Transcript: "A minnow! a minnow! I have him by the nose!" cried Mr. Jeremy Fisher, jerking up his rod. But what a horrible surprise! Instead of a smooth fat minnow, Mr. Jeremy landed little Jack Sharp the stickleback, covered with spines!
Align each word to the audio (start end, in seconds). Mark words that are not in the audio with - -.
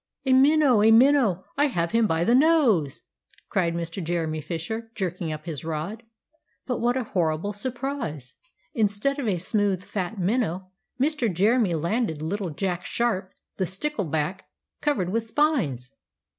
"A 0.25 0.33
minnow! 0.33 0.81
a 0.81 0.89
minnow! 0.89 1.45
I 1.57 1.67
have 1.67 1.91
him 1.91 2.07
by 2.07 2.23
the 2.23 2.33
nose!" 2.33 3.03
cried 3.49 3.75
Mr. 3.75 4.03
Jeremy 4.03 4.41
Fisher, 4.41 4.89
jerking 4.95 5.31
up 5.31 5.45
his 5.45 5.63
rod. 5.63 6.01
But 6.65 6.79
what 6.79 6.97
a 6.97 7.03
horrible 7.03 7.53
surprise! 7.53 8.33
Instead 8.73 9.19
of 9.19 9.27
a 9.27 9.37
smooth 9.37 9.83
fat 9.83 10.17
minnow, 10.17 10.71
Mr. 10.99 11.31
Jeremy 11.31 11.75
landed 11.75 12.19
little 12.19 12.49
Jack 12.49 12.83
Sharp 12.83 13.31
the 13.57 13.67
stickleback, 13.67 14.45
covered 14.81 15.09
with 15.11 15.27
spines! 15.27 15.91